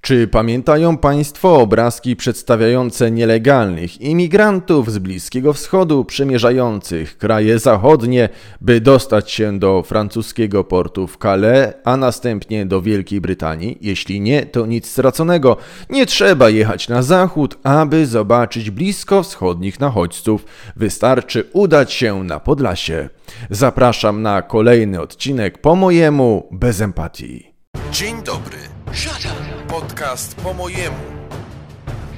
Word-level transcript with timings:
Czy 0.00 0.28
pamiętają 0.28 0.96
Państwo 0.96 1.56
obrazki 1.56 2.16
przedstawiające 2.16 3.10
nielegalnych 3.10 4.00
imigrantów 4.00 4.92
z 4.92 4.98
Bliskiego 4.98 5.52
Wschodu 5.52 6.04
przemierzających 6.04 7.18
kraje 7.18 7.58
zachodnie, 7.58 8.28
by 8.60 8.80
dostać 8.80 9.30
się 9.30 9.58
do 9.58 9.82
francuskiego 9.82 10.64
portu 10.64 11.06
w 11.06 11.18
Calais, 11.18 11.74
a 11.84 11.96
następnie 11.96 12.66
do 12.66 12.82
Wielkiej 12.82 13.20
Brytanii? 13.20 13.78
Jeśli 13.80 14.20
nie, 14.20 14.46
to 14.46 14.66
nic 14.66 14.90
straconego. 14.90 15.56
Nie 15.90 16.06
trzeba 16.06 16.50
jechać 16.50 16.88
na 16.88 17.02
zachód, 17.02 17.58
aby 17.62 18.06
zobaczyć 18.06 18.70
bliskowschodnich 18.70 19.80
nachodźców. 19.80 20.44
Wystarczy 20.76 21.44
udać 21.52 21.92
się 21.92 22.24
na 22.24 22.40
Podlasie. 22.40 23.08
Zapraszam 23.50 24.22
na 24.22 24.42
kolejny 24.42 25.00
odcinek 25.00 25.58
po 25.58 25.76
mojemu 25.76 26.48
bez 26.50 26.80
empatii. 26.80 27.46
Dzień 27.92 28.22
dobry. 28.22 28.79
Shut 28.92 29.24
up 29.26 29.66
Podcast 29.68 30.34
po 30.34 30.54
mojemu. 30.54 30.96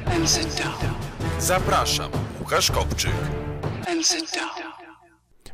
and 0.06 0.28
sit 0.28 0.58
down. 0.58 0.94
Zapraszam. 1.40 2.10
Łukasz 2.40 2.70
Kopczyk. 2.70 3.12
And 3.88 4.06
sit 4.06 4.32
down. 4.34 4.81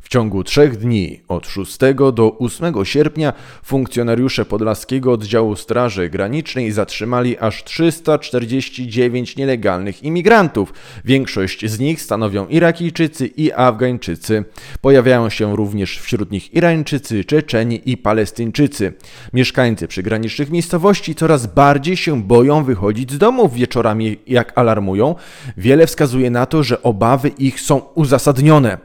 W 0.08 0.10
ciągu 0.10 0.44
trzech 0.44 0.76
dni, 0.76 1.20
od 1.28 1.46
6 1.46 1.78
do 2.12 2.38
8 2.38 2.84
sierpnia, 2.84 3.32
funkcjonariusze 3.62 4.44
Podlaskiego 4.44 5.12
Oddziału 5.12 5.56
Straży 5.56 6.08
Granicznej 6.08 6.72
zatrzymali 6.72 7.38
aż 7.38 7.64
349 7.64 9.36
nielegalnych 9.36 10.02
imigrantów. 10.02 10.72
Większość 11.04 11.70
z 11.70 11.78
nich 11.78 12.02
stanowią 12.02 12.46
Irakijczycy 12.46 13.26
i 13.26 13.52
Afgańczycy. 13.52 14.44
Pojawiają 14.80 15.28
się 15.28 15.56
również 15.56 15.98
wśród 15.98 16.30
nich 16.30 16.54
Irańczycy, 16.54 17.24
Czeczeni 17.24 17.80
i 17.84 17.96
Palestyńczycy. 17.96 18.92
Mieszkańcy 19.32 19.88
przygranicznych 19.88 20.50
miejscowości 20.50 21.14
coraz 21.14 21.46
bardziej 21.46 21.96
się 21.96 22.22
boją 22.22 22.64
wychodzić 22.64 23.12
z 23.12 23.18
domów 23.18 23.54
wieczorami, 23.54 24.16
jak 24.26 24.58
alarmują. 24.58 25.14
Wiele 25.56 25.86
wskazuje 25.86 26.30
na 26.30 26.46
to, 26.46 26.62
że 26.62 26.82
obawy 26.82 27.28
ich 27.28 27.60
są 27.60 27.78
uzasadnione. 27.94 28.78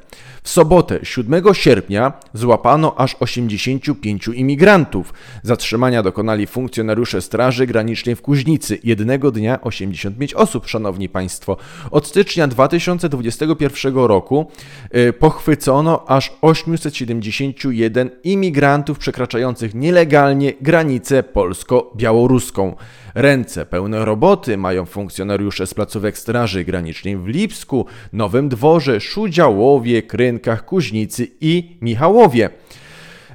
W 0.43 0.49
sobotę 0.49 0.99
7 1.03 1.53
sierpnia 1.53 2.13
złapano 2.33 2.95
aż 2.97 3.15
85 3.19 4.27
imigrantów. 4.27 5.13
Zatrzymania 5.43 6.03
dokonali 6.03 6.47
funkcjonariusze 6.47 7.21
Straży 7.21 7.67
Granicznej 7.67 8.15
w 8.15 8.21
Kuźnicy. 8.21 8.79
Jednego 8.83 9.31
dnia 9.31 9.61
85 9.61 10.33
osób, 10.33 10.67
szanowni 10.67 11.09
państwo. 11.09 11.57
Od 11.91 12.07
stycznia 12.07 12.47
2021 12.47 13.95
roku 13.95 14.51
y, 14.95 15.13
pochwycono 15.13 16.05
aż 16.07 16.31
871 16.41 18.09
imigrantów 18.23 18.99
przekraczających 18.99 19.75
nielegalnie 19.75 20.53
granicę 20.61 21.23
polsko-białoruską. 21.23 22.75
Ręce 23.15 23.65
pełne 23.65 24.05
roboty 24.05 24.57
mają 24.57 24.85
funkcjonariusze 24.85 25.67
z 25.67 25.73
placówek 25.73 26.17
Straży 26.17 26.63
Granicznej 26.63 27.17
w 27.17 27.27
Lipsku, 27.27 27.85
Nowym 28.13 28.49
Dworze, 28.49 29.01
Szudziałowie, 29.01 30.01
Krynkach, 30.33 30.65
Kuźnicy 30.65 31.27
i 31.41 31.77
Michałowie. 31.81 32.49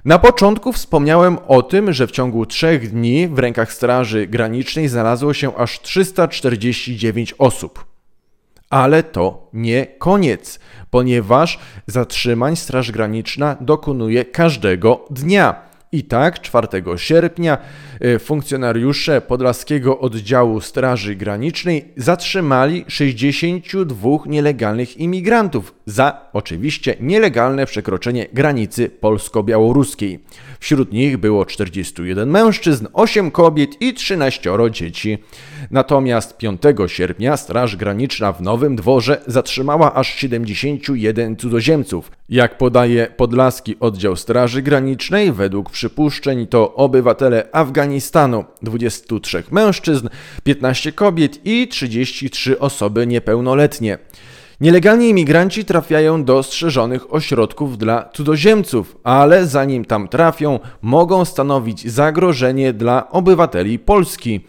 Na 0.04 0.18
początku 0.18 0.72
wspomniałem 0.72 1.38
o 1.48 1.62
tym, 1.62 1.92
że 1.92 2.06
w 2.06 2.10
ciągu 2.10 2.46
trzech 2.46 2.90
dni 2.90 3.28
w 3.28 3.38
rękach 3.38 3.72
Straży 3.72 4.26
Granicznej 4.26 4.88
znalazło 4.88 5.34
się 5.34 5.56
aż 5.56 5.80
349 5.82 7.34
osób. 7.38 7.84
Ale 8.70 9.02
to 9.02 9.50
nie 9.52 9.86
koniec, 9.86 10.60
ponieważ 10.90 11.58
zatrzymań 11.86 12.56
Straż 12.56 12.92
Graniczna 12.92 13.56
dokonuje 13.60 14.24
każdego 14.24 15.04
dnia. 15.10 15.67
I 15.92 16.04
tak 16.04 16.40
4 16.40 16.68
sierpnia 16.96 17.58
e, 18.00 18.18
funkcjonariusze 18.18 19.20
Podlaskiego 19.20 19.98
Oddziału 19.98 20.60
Straży 20.60 21.14
Granicznej 21.14 21.92
zatrzymali 21.96 22.84
62 22.88 24.10
nielegalnych 24.26 24.96
imigrantów 24.96 25.74
za 25.86 26.20
oczywiście 26.32 26.96
nielegalne 27.00 27.66
przekroczenie 27.66 28.26
granicy 28.32 28.90
polsko-białoruskiej. 28.90 30.20
Wśród 30.60 30.92
nich 30.92 31.16
było 31.16 31.44
41 31.44 32.30
mężczyzn, 32.30 32.86
8 32.92 33.30
kobiet 33.30 33.82
i 33.82 33.94
13 33.94 34.50
dzieci. 34.70 35.18
Natomiast 35.70 36.36
5 36.36 36.62
sierpnia 36.86 37.36
Straż 37.36 37.76
Graniczna 37.76 38.32
w 38.32 38.40
Nowym 38.40 38.76
Dworze 38.76 39.20
zatrzymała 39.26 39.94
aż 39.94 40.14
71 40.14 41.36
cudzoziemców. 41.36 42.10
Jak 42.28 42.58
podaje 42.58 43.06
Podlaski 43.16 43.76
Oddział 43.80 44.16
Straży 44.16 44.62
Granicznej, 44.62 45.32
według 45.32 45.70
przypuszczeń 45.78 46.46
to 46.46 46.74
obywatele 46.74 47.48
Afganistanu, 47.52 48.44
23 48.62 49.42
mężczyzn, 49.50 50.08
15 50.44 50.92
kobiet 50.92 51.40
i 51.44 51.68
33 51.68 52.58
osoby 52.58 53.06
niepełnoletnie. 53.06 53.98
Nielegalni 54.60 55.08
imigranci 55.08 55.64
trafiają 55.64 56.24
do 56.24 56.42
strzeżonych 56.42 57.14
ośrodków 57.14 57.78
dla 57.78 58.08
cudzoziemców, 58.12 58.96
ale 59.04 59.46
zanim 59.46 59.84
tam 59.84 60.08
trafią, 60.08 60.60
mogą 60.82 61.24
stanowić 61.24 61.90
zagrożenie 61.90 62.72
dla 62.72 63.10
obywateli 63.10 63.78
Polski. 63.78 64.40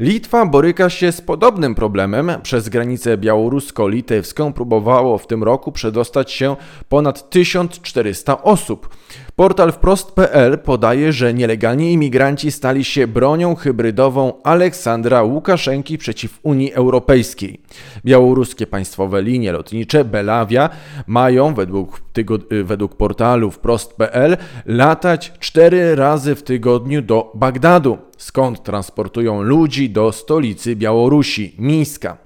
Litwa 0.00 0.46
boryka 0.46 0.90
się 0.90 1.12
z 1.12 1.20
podobnym 1.20 1.74
problemem. 1.74 2.30
Przez 2.42 2.68
granicę 2.68 3.18
białorusko-litewską 3.18 4.52
próbowało 4.52 5.18
w 5.18 5.26
tym 5.26 5.44
roku 5.44 5.72
przedostać 5.72 6.32
się 6.32 6.56
ponad 6.88 7.30
1400 7.30 8.42
osób. 8.42 8.88
Portal 9.36 9.72
wprost.pl 9.72 10.58
podaje, 10.58 11.12
że 11.12 11.34
nielegalni 11.34 11.92
imigranci 11.92 12.50
stali 12.52 12.84
się 12.84 13.06
bronią 13.06 13.54
hybrydową 13.54 14.32
Aleksandra 14.42 15.22
Łukaszenki 15.22 15.98
przeciw 15.98 16.38
Unii 16.42 16.72
Europejskiej. 16.72 17.60
Białoruskie 18.04 18.66
państwowe 18.66 19.22
linie 19.22 19.52
lotnicze 19.52 20.04
Belawia 20.04 20.70
mają 21.06 21.54
według, 21.54 22.00
tygo- 22.14 22.64
według 22.64 22.96
portalu 22.96 23.50
wprost.pl 23.50 24.36
latać 24.66 25.32
cztery 25.40 25.94
razy 25.94 26.34
w 26.34 26.42
tygodniu 26.42 27.02
do 27.02 27.32
Bagdadu, 27.34 27.98
skąd 28.18 28.62
transportują 28.62 29.42
ludzi 29.42 29.90
do 29.90 30.12
stolicy 30.12 30.76
Białorusi, 30.76 31.54
Mińska. 31.58 32.16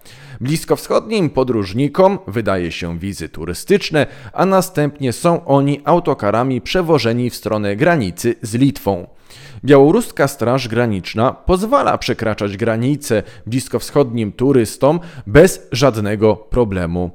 Bliskowschodnim 0.40 1.30
podróżnikom 1.30 2.18
wydaje 2.26 2.72
się 2.72 2.98
wizy 2.98 3.28
turystyczne, 3.28 4.06
a 4.32 4.46
następnie 4.46 5.12
są 5.12 5.44
oni 5.44 5.80
autokarami 5.84 6.60
przewożeni 6.60 7.30
w 7.30 7.36
stronę 7.36 7.76
granicy 7.76 8.34
z 8.42 8.54
Litwą. 8.54 9.06
Białoruska 9.64 10.28
Straż 10.28 10.68
Graniczna 10.68 11.32
pozwala 11.32 11.98
przekraczać 11.98 12.56
granice 12.56 13.22
bliskowschodnim 13.46 14.32
turystom 14.32 15.00
bez 15.26 15.68
żadnego 15.72 16.36
problemu. 16.36 17.10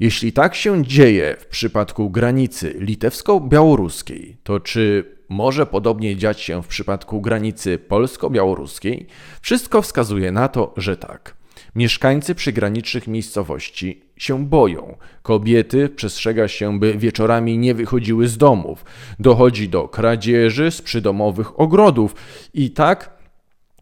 Jeśli 0.00 0.32
tak 0.32 0.54
się 0.54 0.84
dzieje 0.84 1.36
w 1.38 1.46
przypadku 1.46 2.10
granicy 2.10 2.74
litewsko-białoruskiej, 2.80 4.36
to 4.42 4.60
czy 4.60 5.17
może 5.28 5.66
podobnie 5.66 6.16
dziać 6.16 6.40
się 6.40 6.62
w 6.62 6.66
przypadku 6.66 7.20
granicy 7.20 7.78
polsko-białoruskiej? 7.78 9.06
Wszystko 9.40 9.82
wskazuje 9.82 10.32
na 10.32 10.48
to, 10.48 10.74
że 10.76 10.96
tak. 10.96 11.38
Mieszkańcy 11.74 12.34
przygranicznych 12.34 13.08
miejscowości 13.08 14.02
się 14.16 14.46
boją. 14.46 14.96
Kobiety 15.22 15.88
przestrzega 15.88 16.48
się, 16.48 16.78
by 16.78 16.94
wieczorami 16.98 17.58
nie 17.58 17.74
wychodziły 17.74 18.28
z 18.28 18.36
domów. 18.36 18.84
Dochodzi 19.18 19.68
do 19.68 19.88
kradzieży 19.88 20.70
z 20.70 20.82
przydomowych 20.82 21.60
ogrodów 21.60 22.14
i 22.54 22.70
tak 22.70 23.17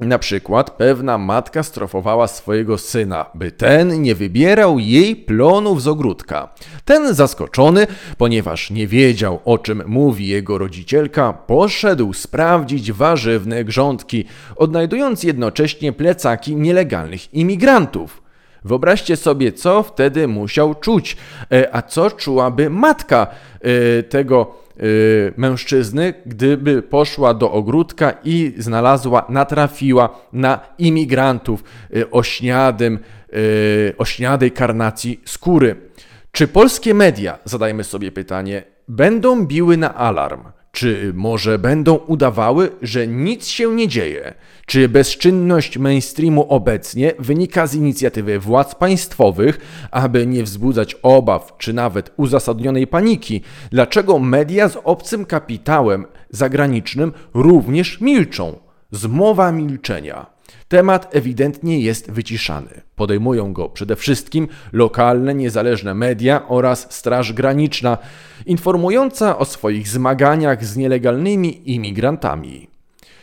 na 0.01 0.19
przykład 0.19 0.71
pewna 0.71 1.19
matka 1.19 1.62
strofowała 1.62 2.27
swojego 2.27 2.79
syna, 2.79 3.27
by 3.34 3.53
ten 3.53 4.03
nie 4.03 4.15
wybierał 4.15 4.79
jej 4.79 5.17
plonów 5.17 5.83
z 5.83 5.89
ogródka. 5.89 6.49
Ten 6.84 7.15
zaskoczony, 7.15 7.87
ponieważ 8.19 8.71
nie 8.71 8.87
wiedział 8.87 9.41
o 9.45 9.59
czym 9.59 9.83
mówi 9.87 10.27
jego 10.27 10.59
rodzicielka, 10.59 11.33
poszedł 11.33 12.12
sprawdzić 12.12 12.93
warzywne 12.93 13.65
grządki, 13.65 14.25
odnajdując 14.57 15.23
jednocześnie 15.23 15.93
plecaki 15.93 16.57
nielegalnych 16.57 17.34
imigrantów. 17.34 18.22
Wyobraźcie 18.65 19.16
sobie, 19.16 19.53
co 19.53 19.83
wtedy 19.83 20.28
musiał 20.28 20.75
czuć, 20.75 21.16
e, 21.53 21.75
a 21.77 21.83
co 21.83 22.10
czułaby 22.10 22.71
matka 22.71 23.27
e, 23.60 24.03
tego 24.03 24.66
mężczyzny, 25.37 26.15
gdyby 26.27 26.83
poszła 26.83 27.34
do 27.34 27.53
ogródka 27.53 28.15
i 28.25 28.55
znalazła, 28.59 29.27
natrafiła 29.28 30.19
na 30.33 30.61
imigrantów 30.78 31.65
y, 31.97 32.11
o 32.11 32.23
śniadym, 32.23 32.99
y, 33.34 33.95
o 33.99 34.05
śniadej 34.05 34.53
karnacji 34.53 35.21
skóry. 35.25 35.77
Czy 36.33 36.49
polskie 36.49 36.95
media, 36.95 37.39
zadajmy 37.45 37.84
sobie 37.84 38.13
pytanie, 38.13 38.63
będą 38.89 39.47
biły 39.47 39.77
na 39.77 39.95
alarm? 39.95 40.43
Czy 40.77 41.13
może 41.15 41.59
będą 41.59 41.95
udawały, 41.95 42.71
że 42.83 43.07
nic 43.07 43.47
się 43.47 43.75
nie 43.75 43.89
dzieje? 43.89 44.34
Czy 44.67 44.89
bezczynność 44.89 45.78
mainstreamu 45.78 46.47
obecnie 46.49 47.13
wynika 47.19 47.67
z 47.67 47.75
inicjatywy 47.75 48.39
władz 48.39 48.75
państwowych, 48.75 49.59
aby 49.91 50.27
nie 50.27 50.43
wzbudzać 50.43 50.97
obaw 51.03 51.55
czy 51.59 51.73
nawet 51.73 52.13
uzasadnionej 52.17 52.87
paniki? 52.87 53.41
Dlaczego 53.71 54.19
media 54.19 54.69
z 54.69 54.78
obcym 54.84 55.25
kapitałem 55.25 56.07
zagranicznym 56.31 57.13
również 57.34 58.01
milczą? 58.01 58.59
Zmowa 58.91 59.53
milczenia. 59.53 60.35
Temat 60.69 61.16
ewidentnie 61.16 61.81
jest 61.81 62.10
wyciszany. 62.10 62.81
Podejmują 62.97 63.53
go 63.53 63.69
przede 63.69 63.97
wszystkim 63.97 64.48
lokalne, 64.72 65.34
niezależne 65.34 65.95
media 65.95 66.48
oraz 66.48 66.87
Straż 66.91 67.33
Graniczna, 67.33 67.98
informująca 68.47 69.39
o 69.39 69.45
swoich 69.45 69.89
zmaganiach 69.89 70.65
z 70.65 70.77
nielegalnymi 70.77 71.71
imigrantami. 71.75 72.69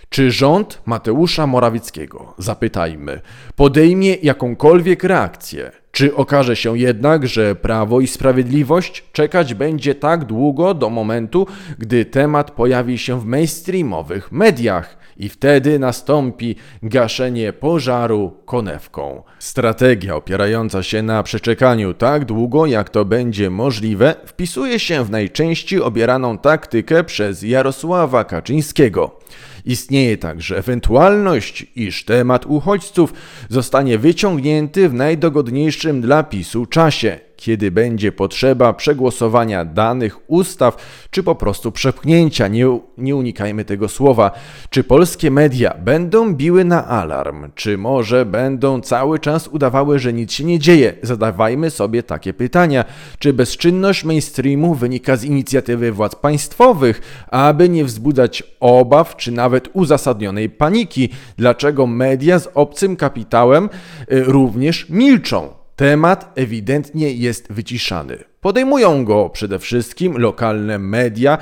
Czy 0.10 0.32
rząd 0.32 0.82
Mateusza 0.86 1.48
Morawieckiego, 1.48 2.34
zapytajmy, 2.38 3.22
podejmie 3.56 4.16
jakąkolwiek 4.16 5.04
reakcję? 5.04 5.72
Czy 5.92 6.16
okaże 6.16 6.56
się 6.56 6.78
jednak, 6.78 7.28
że 7.28 7.56
Prawo 7.56 8.02
i 8.02 8.08
Sprawiedliwość 8.08 9.04
czekać 9.12 9.54
będzie 9.54 9.96
tak 9.96 10.26
długo 10.26 10.74
do 10.74 10.90
momentu, 10.90 11.48
gdy 11.78 12.06
temat 12.06 12.52
pojawi 12.52 12.98
się 12.98 13.20
w 13.20 13.26
mainstreamowych 13.26 14.32
mediach 14.32 14.98
i 15.18 15.30
wtedy 15.30 15.80
nastąpi 15.80 16.56
gaszenie 16.84 17.54
pożaru 17.54 18.34
konewką? 18.46 19.24
Strategia 19.40 20.16
opierająca 20.16 20.84
się 20.84 21.02
na 21.02 21.24
przeczekaniu 21.24 21.94
tak 21.94 22.26
długo, 22.26 22.66
jak 22.66 22.90
to 22.90 23.06
będzie 23.06 23.50
możliwe, 23.50 24.16
wpisuje 24.26 24.80
się 24.80 25.06
w 25.06 25.10
najczęściej 25.10 25.82
obieraną 25.82 26.38
taktykę 26.38 27.04
przez 27.04 27.42
Jarosława 27.42 28.24
Kaczyńskiego. 28.24 29.20
Istnieje 29.66 30.18
także 30.18 30.58
ewentualność, 30.58 31.66
iż 31.76 32.06
temat 32.06 32.46
uchodźców 32.46 33.14
zostanie 33.50 33.98
wyciągnięty 33.98 34.90
w 34.90 34.94
najdogodniejszym 34.94 36.02
dla 36.02 36.24
PiSu 36.24 36.66
czasie, 36.66 37.20
kiedy 37.44 37.72
będzie 37.72 38.12
potrzeba 38.12 38.74
przegłosowania 38.74 39.66
danych 39.66 40.30
ustaw, 40.30 40.78
czy 41.12 41.24
po 41.24 41.36
prostu 41.36 41.72
przepchnięcia, 41.72 42.48
nie, 42.48 42.80
nie 42.98 43.16
unikajmy 43.16 43.66
tego 43.66 43.90
słowa. 43.90 44.32
Czy 44.70 44.84
polskie 44.84 45.32
media 45.32 45.74
będą 45.80 46.34
biły 46.36 46.66
na 46.66 46.88
alarm, 46.88 47.52
czy 47.56 47.78
może 47.78 48.26
będą 48.26 48.82
cały 48.82 49.20
czas 49.20 49.48
udawały, 49.48 50.00
że 50.00 50.14
nic 50.14 50.32
się 50.32 50.44
nie 50.44 50.60
dzieje? 50.60 50.94
Zadawajmy 51.02 51.70
sobie 51.70 52.04
takie 52.04 52.34
pytania. 52.34 52.86
Czy 53.20 53.34
bezczynność 53.34 54.04
mainstreamu 54.04 54.76
wynika 54.76 55.16
z 55.16 55.24
inicjatywy 55.24 55.92
władz 55.92 56.16
państwowych, 56.16 57.02
aby 57.28 57.70
nie 57.70 57.86
wzbudzać 57.86 58.44
obaw, 58.60 59.16
czy 59.16 59.32
nawet 59.32 59.70
uzasadnionej 59.74 60.50
paniki? 60.50 61.10
Dlaczego 61.38 61.88
media 61.88 62.40
z 62.40 62.50
obcym 62.54 62.96
kapitałem 62.96 63.70
y, 64.12 64.24
również 64.24 64.90
milczą? 64.90 65.63
Temat 65.84 66.32
ewidentnie 66.36 67.12
jest 67.12 67.54
wyciszany. 67.54 68.18
Podejmują 68.42 69.06
go 69.06 69.30
przede 69.30 69.60
wszystkim 69.60 70.18
lokalne 70.18 70.80
media, 70.80 71.38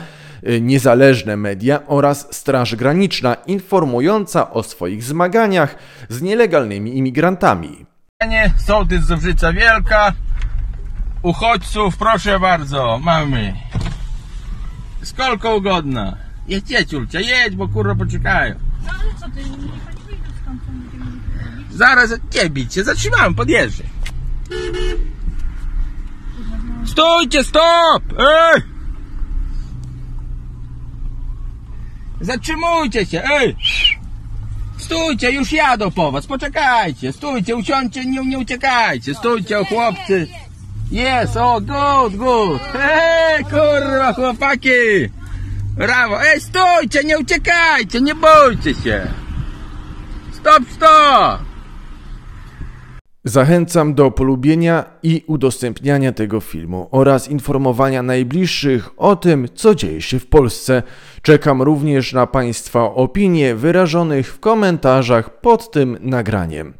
y, 0.50 0.62
niezależne 0.62 1.38
media 1.38 1.80
oraz 1.88 2.28
Straż 2.32 2.76
Graniczna, 2.76 3.34
informująca 3.48 4.52
o 4.52 4.64
swoich 4.64 5.04
zmaganiach 5.04 5.76
z 6.10 6.22
nielegalnymi 6.22 6.98
imigrantami. 6.98 7.86
Panie, 8.18 8.54
sołtys 8.66 9.06
Zubrzyca 9.06 9.54
Wielka, 9.54 10.14
uchodźców, 11.22 11.98
proszę 11.98 12.40
bardzo, 12.40 13.00
mamy. 13.04 13.54
Skolko 15.04 15.56
ugodna. 15.56 16.18
Jedź, 16.48 16.72
jedź, 16.72 16.94
Ulcia, 16.94 17.20
jedź, 17.20 17.56
bo 17.56 17.68
kurwa 17.68 17.96
poczekają. 17.96 18.56
No 18.86 18.90
ale 19.02 19.14
co 19.20 19.26
ty, 19.26 19.50
niech 19.50 20.06
wyjdą 20.06 20.30
co 20.46 20.72
będziemy 20.72 21.06
robić? 21.06 21.78
Zaraz 21.78 22.12
nie 22.36 22.50
bić 22.50 22.74
się, 22.74 22.84
zatrzymałem, 22.84 23.36
podjeżdżę. 23.36 23.84
Stójcie, 26.86 27.44
stop! 27.44 28.03
Ej! 28.19 28.62
Zatrzymujcie 32.21 33.06
się, 33.06 33.24
ej! 33.24 33.56
Stójcie, 34.77 35.31
już 35.31 35.51
jadą 35.51 35.92
po 35.92 36.12
was, 36.12 36.27
poczekajcie, 36.27 37.13
stójcie, 37.13 37.56
usiądźcie, 37.56 38.06
nie, 38.06 38.25
nie 38.25 38.39
uciekajcie, 38.39 39.15
stójcie, 39.15 39.59
o 39.59 39.65
chłopcy. 39.65 40.27
Jest, 40.92 41.38
o, 41.38 41.62
good, 41.62 42.15
good. 42.15 42.62
Hej, 42.62 43.44
kurwa, 43.44 44.13
chłopaki! 44.13 44.69
Brawo, 45.77 46.24
ej, 46.24 46.42
stójcie, 46.42 47.04
nie 47.04 47.19
uciekajcie, 47.19 48.01
nie 48.01 48.15
bójcie 48.15 48.74
się. 48.74 49.07
Stop, 50.33 50.63
stop! 50.75 51.50
Zachęcam 53.23 53.94
do 53.94 54.12
polubienia 54.12 54.85
i 55.03 55.23
udostępniania 55.27 56.12
tego 56.12 56.39
filmu 56.39 56.88
oraz 56.91 57.29
informowania 57.29 58.03
najbliższych 58.03 58.89
o 58.97 59.15
tym, 59.15 59.47
co 59.56 59.75
dzieje 59.75 60.01
się 60.01 60.19
w 60.19 60.27
Polsce. 60.27 60.83
Czekam 61.21 61.62
również 61.62 62.13
na 62.13 62.27
Państwa 62.27 62.94
opinie 62.94 63.56
wyrażonych 63.56 64.33
w 64.33 64.39
komentarzach 64.39 65.41
pod 65.41 65.71
tym 65.71 65.97
nagraniem. 66.01 66.73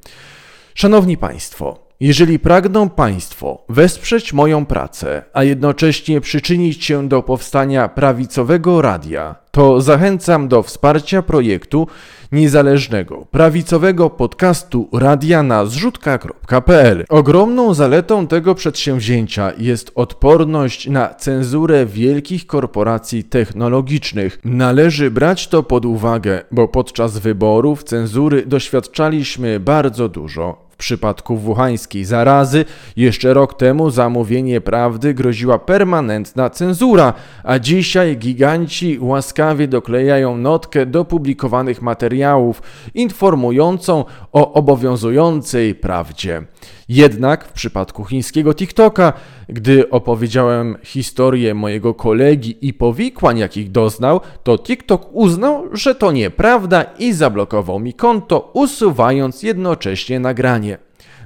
Szanowni 0.74 1.18
Państwo, 1.18 1.91
jeżeli 2.02 2.40
pragną 2.40 2.90
Państwo 2.90 3.64
wesprzeć 3.70 4.34
moją 4.34 4.66
pracę, 4.66 5.24
a 5.34 5.44
jednocześnie 5.44 6.22
przyczynić 6.22 6.86
się 6.86 7.08
do 7.08 7.24
powstania 7.24 7.90
prawicowego 7.90 8.82
radia, 8.82 9.36
to 9.52 9.82
zachęcam 9.82 10.48
do 10.48 10.64
wsparcia 10.64 11.22
projektu 11.22 11.88
niezależnego, 12.32 13.26
prawicowego 13.32 14.10
podcastu 14.10 14.90
radia 14.94 15.44
na 15.44 15.66
zrzutka.pl. 15.66 17.06
Ogromną 17.10 17.74
zaletą 17.74 18.28
tego 18.28 18.56
przedsięwzięcia 18.56 19.52
jest 19.58 19.92
odporność 19.96 20.88
na 20.88 21.14
cenzurę 21.14 21.86
wielkich 21.86 22.48
korporacji 22.48 23.24
technologicznych. 23.24 24.40
Należy 24.46 25.12
brać 25.12 25.48
to 25.48 25.64
pod 25.64 25.86
uwagę, 25.86 26.42
bo 26.52 26.68
podczas 26.68 27.18
wyborów 27.18 27.84
cenzury 27.84 28.46
doświadczaliśmy 28.46 29.60
bardzo 29.60 30.10
dużo. 30.10 30.71
Przypadku 30.82 31.38
wuhańskiej 31.38 32.06
zarazy 32.06 32.66
jeszcze 32.96 33.34
rok 33.34 33.54
temu 33.54 33.90
zamówienie 33.90 34.62
prawdy 34.62 35.14
groziła 35.14 35.60
permanentna 35.60 36.50
cenzura, 36.50 37.14
a 37.44 37.60
dzisiaj 37.60 38.18
giganci 38.18 39.00
łaskawie 39.00 39.68
doklejają 39.68 40.38
notkę 40.38 40.86
do 40.86 41.06
publikowanych 41.06 41.82
materiałów 41.82 42.62
informującą 42.94 44.06
o 44.32 44.54
obowiązującej 44.54 45.76
prawdzie. 45.76 46.44
Jednak 46.90 47.46
w 47.46 47.52
przypadku 47.52 48.06
chińskiego 48.06 48.54
TikToka, 48.54 49.14
gdy 49.50 49.90
opowiedziałem 49.90 50.78
historię 50.84 51.54
mojego 51.54 51.94
kolegi 51.94 52.58
i 52.62 52.74
powikłań, 52.74 53.38
jakich 53.38 53.72
doznał, 53.72 54.22
to 54.44 54.58
TikTok 54.58 55.10
uznał, 55.12 55.64
że 55.74 55.96
to 55.96 56.12
nieprawda 56.12 56.84
i 56.84 57.14
zablokował 57.14 57.80
mi 57.80 57.94
konto, 57.94 58.52
usuwając 58.54 59.44
jednocześnie 59.44 60.20
nagranie. 60.20 60.71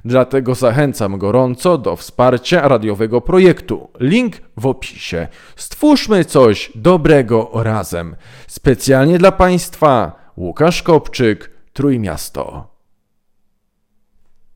Dlatego 0.06 0.54
zachęcam 0.54 1.18
gorąco 1.18 1.78
do 1.78 1.96
wsparcia 1.96 2.68
radiowego 2.68 3.20
projektu. 3.20 3.88
Link 4.00 4.36
w 4.56 4.66
opisie. 4.66 5.28
Stwórzmy 5.56 6.24
coś 6.24 6.72
dobrego 6.74 7.50
razem. 7.54 8.16
Specjalnie 8.46 9.18
dla 9.18 9.32
Państwa 9.32 10.12
Łukasz 10.36 10.82
Kopczyk, 10.82 11.50
Trójmiasto. 11.72 12.75